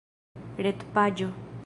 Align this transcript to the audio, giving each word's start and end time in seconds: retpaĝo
retpaĝo 0.67 1.29